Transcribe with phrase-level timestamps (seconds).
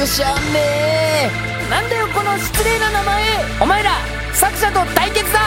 [0.00, 1.30] くしゃめ
[1.70, 3.24] なんだよこの失礼な名前。
[3.60, 3.90] お前ら
[4.32, 5.40] 作者と対決だ。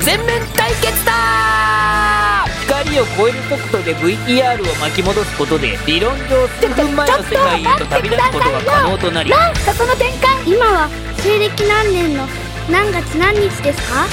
[0.00, 2.44] 全面対決だ。
[2.66, 10.30] 光を超える速度で VTR を巻き戻すことで理論上数分前の世界へと旅立つことが可能となりなんすかその展開。
[10.46, 10.88] 今は
[11.18, 12.26] 西暦何年の
[12.70, 14.06] 何月何日ですか？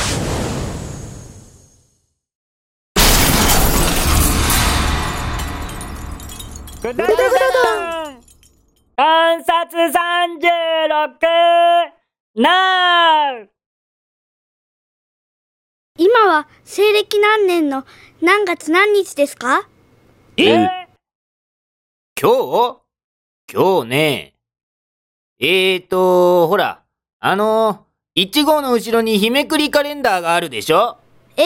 [6.82, 7.91] ぐだぐだ
[8.96, 9.92] 観察36
[12.36, 13.50] なう。
[15.98, 17.86] 今は西暦何年の
[18.22, 19.68] 何月何日ですか？
[20.38, 20.44] え？
[20.44, 20.88] え？
[22.20, 22.82] 今日？
[23.54, 24.34] 今日ね。
[25.40, 26.84] えーとほら
[27.20, 30.98] あの1号の後ろに日めくりカレンダーがあるでしょ？
[31.38, 31.44] え？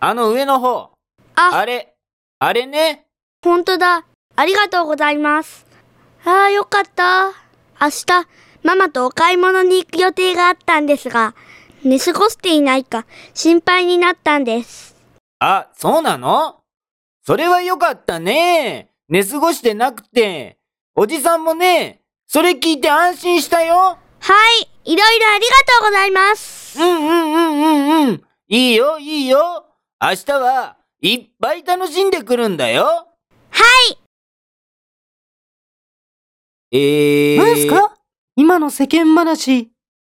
[0.00, 0.90] あの上の方。
[1.34, 1.94] あ、あれ？
[2.38, 3.06] あれね？
[3.42, 4.04] ほんとだ。
[4.36, 5.65] ありがとうございます。
[6.28, 7.28] ああ、よかった。
[7.80, 8.26] 明日、
[8.64, 11.36] ママとお買い物に行く予定があったんですが、
[11.84, 14.96] 寝過ごしていないか心配になったんです。
[15.38, 16.56] あ、そうなの？
[17.24, 18.90] それはよかったね。
[19.08, 20.58] 寝過ごしてなくて。
[20.96, 23.76] おじさんもね、それ聞いて安心したよ。
[23.76, 23.98] は
[24.84, 26.80] い、いろいろありがとうございます。
[26.80, 28.22] うんうんうんうんうん。
[28.48, 29.64] いいよいいよ。
[30.02, 32.84] 明日はいっぱい楽しんでくるんだよ。
[32.84, 33.95] はい、
[36.76, 37.38] えー。
[37.38, 37.96] なんすか？
[38.36, 39.70] 今の世間話。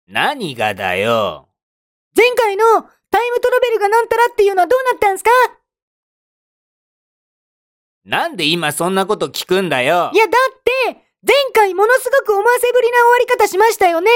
[0.08, 1.50] 何がだよ。
[2.16, 2.64] 前回の
[3.12, 5.30] タイムトラベルがなんたらっていうのはどうなったんすか？
[8.06, 10.18] なんで今そんなこと聞くんだよい。
[10.18, 14.10] や、だって、前回ものすごく思わせぶりな終わり方しましたよね。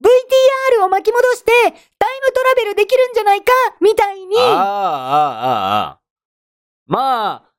[0.00, 4.38] VTR を巻き戻してタイムトラベルできるんじゃないかみたいに。
[4.38, 6.00] ああ、ああ、ああ。
[6.86, 7.50] まあ、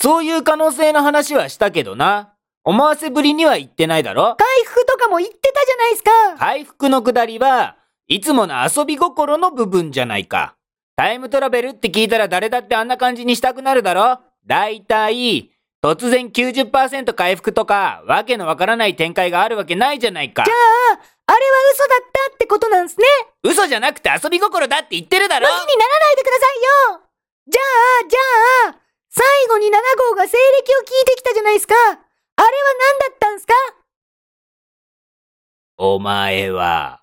[0.00, 2.33] そういう可能性の話はしたけどな。
[2.64, 4.36] 思わせぶりには言ってないだろ？
[4.36, 6.10] 回復とかも言ってたじゃないですか。
[6.38, 7.76] 回復のくだりは
[8.08, 10.56] いつもの遊び心の部分じゃないか。
[10.96, 14.20] タイムトラベルって聞いたら誰だってあんな感じにしたくなるだろ？
[14.46, 15.50] だいたい、
[15.82, 20.44] 突然90%回復とか、わけのわからない展開があるわけないじゃないか。
[20.44, 20.56] じゃあ、
[21.26, 21.98] あれは嘘だっ
[22.30, 23.06] たってことなんすね。
[23.42, 25.48] 嘘じゃなくて遊び心だって言ってるだろ？
[25.48, 27.00] ムキにならないでくださいよ
[27.48, 28.20] じゃあ、じゃ
[28.70, 28.76] あ、
[29.10, 29.70] 最後に7
[30.10, 31.74] 号が西暦を聞いてきたじゃないですか。
[32.44, 33.54] あれは何だったんすか？
[35.78, 37.00] お前は。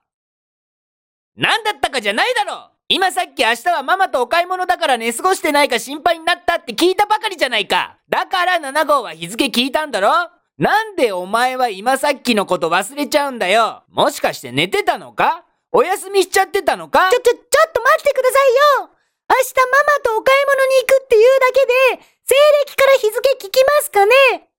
[1.35, 2.69] 何だったかじゃないだろ。
[2.87, 7.97] 今さっき明日はママとお買い物だから寝過ごしてないか心配になったって聞いたばかりじゃないか。
[8.07, 10.29] だから7号は日付聞いたんだろ？
[10.59, 13.83] なんでお前は今さっきのこと忘れちゃうんだよ？
[13.89, 15.45] もしかして寝てたのか？
[15.71, 17.09] お休みしちゃってたのか？
[17.09, 18.89] ちょ、ちょ、ちょっと待ってくださいよ！
[19.29, 19.63] 明日マ
[19.95, 22.35] マとお買い物に行くっていうだけで、西
[22.67, 24.50] 暦から日付聞きますかね？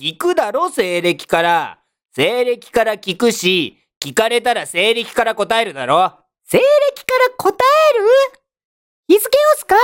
[0.00, 1.80] 聞くだろ西暦から。
[2.14, 6.20] 西暦から聞くし、聞かれたら西暦から答えるだろ。
[6.44, 7.64] 西暦から答
[7.94, 8.06] える？
[9.08, 9.74] 日付をすか？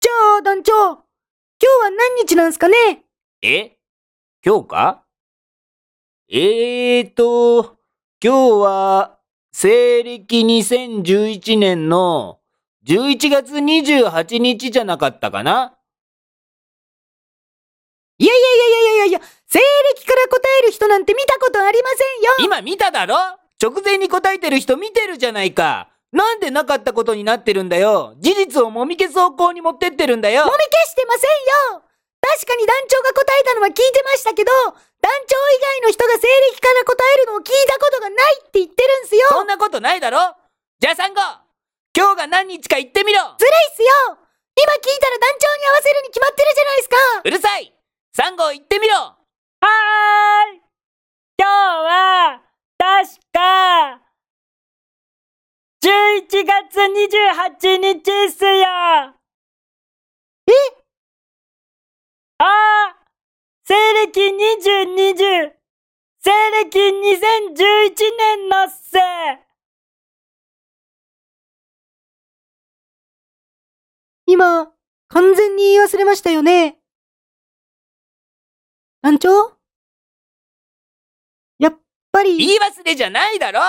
[0.00, 3.04] じゃあ、団長、今日は何日なんすかね？
[3.42, 3.76] え？
[4.42, 5.04] 今日か？
[6.30, 7.76] えーと、
[8.24, 9.18] 今日は、
[9.52, 12.40] 西暦2011年の
[12.86, 15.76] 11月28日じゃなかったかな？
[18.18, 22.46] いやいやいやいやいやいや、西暦から答える人なんて見たことありませんよ。
[22.46, 23.16] 今見ただろ？
[23.60, 25.88] 直前に答えてる人見てるじゃないか。
[26.12, 28.14] なんでなかったことになってるんだよ？
[28.20, 30.44] 事実をもみ消す方向に持ってってるんだよ。
[30.44, 31.82] もみ消してませんよ。
[32.20, 39.26] 確かに団長が答えたのは聞いてましたけど、団長以外の人が西暦から答えるのを聞いたことがないって言ってるんすよ。
[39.30, 40.36] そんなことないだろ？
[40.78, 41.20] じゃあサンゴ
[41.96, 43.20] 今日が何日か言ってみろ。
[43.38, 43.88] ずるいっすよ。
[44.54, 46.96] 今聞いたら団長に合わせるに決まってるじゃないですか。
[47.24, 47.72] うるさい
[48.14, 48.94] サンゴ言ってみろ。
[48.94, 50.60] はーい。
[51.38, 52.42] 今日は、
[52.76, 54.02] 確か、
[55.82, 58.52] 11月28日っすよ。
[60.46, 60.52] え？
[62.38, 62.96] ああ
[63.64, 65.52] 西暦2020
[66.18, 66.30] 西
[66.64, 68.98] 暦2011年のっす
[74.26, 74.70] 今、
[75.08, 76.81] 完全に言い忘れましたよね。
[79.02, 79.28] 団長？
[81.58, 81.78] やっ
[82.12, 83.60] ぱり、言い忘れじゃないだろ。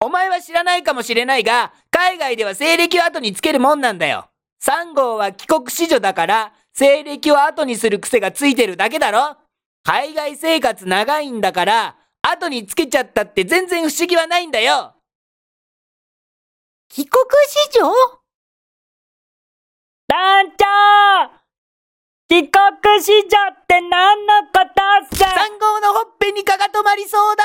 [0.00, 4.28] お前は知らないかもしれないが、海外では西暦を後につけるもんなんだよ。
[4.62, 9.36] 3号は帰国子女だから、西暦を後にする癖がついてるだけだろ。
[9.84, 14.94] 海外生活長いんだから、後につけちゃったって全然不思議はないんだよ。
[16.88, 17.92] 帰国子女？
[20.08, 21.43] 団長
[22.26, 24.52] 帰国くし女って何のこ
[25.10, 27.44] とさ3号のほっぺに蚊が止まりそうだ。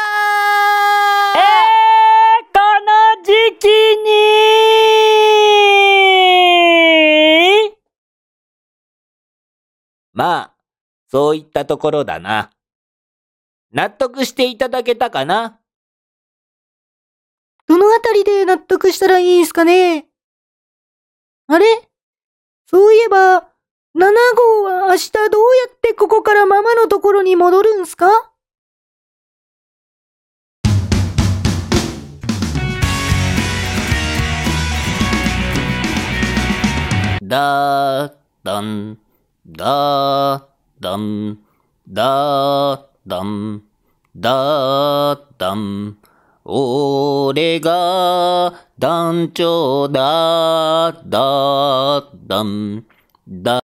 [1.36, 3.68] えー、この時期
[7.68, 7.78] に
[10.14, 10.54] まあ、
[11.10, 12.50] そういったところだな。
[13.74, 15.60] 納得していただけたかな？
[17.68, 20.08] どのあたりで納得したらいいんすかね？
[21.48, 21.66] あれ？
[22.66, 23.50] そういえば、
[24.00, 25.24] 7号は明日どう
[25.68, 28.32] やってここからママのところに戻るんすか？
[37.22, 38.98] だーだん、
[39.46, 40.44] だー
[40.80, 41.38] だん、
[41.90, 43.64] だーだん、
[44.16, 45.98] だーだん。
[46.46, 52.86] 俺が団長だーだーだん、
[53.28, 53.52] だ